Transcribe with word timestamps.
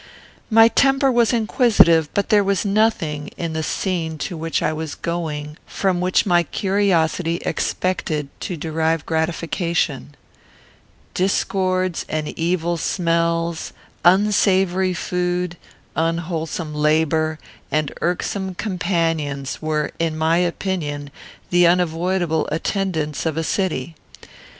My 0.49 0.67
temper 0.67 1.11
was 1.11 1.31
inquisitive, 1.31 2.11
but 2.15 2.29
there 2.29 2.43
was 2.43 2.65
nothing 2.65 3.27
in 3.37 3.53
the 3.53 3.61
scene 3.61 4.17
to 4.25 4.35
which 4.35 4.63
I 4.63 4.73
was 4.73 4.95
going 4.95 5.57
from 5.67 6.01
which 6.01 6.25
my 6.25 6.41
curiosity 6.41 7.35
expected 7.45 8.27
to 8.39 8.57
derive 8.57 9.05
gratification. 9.05 10.15
Discords 11.13 12.03
and 12.09 12.29
evil 12.29 12.77
smells, 12.77 13.73
unsavoury 14.03 14.95
food, 14.95 15.55
unwholesome 15.95 16.73
labour, 16.73 17.37
and 17.71 17.91
irksome 18.01 18.55
companions, 18.55 19.61
were, 19.61 19.91
in 19.99 20.17
my 20.17 20.37
opinion, 20.37 21.11
the 21.51 21.67
unavoidable 21.67 22.49
attendants 22.51 23.27
of 23.27 23.37
a 23.37 23.43
city. 23.43 23.93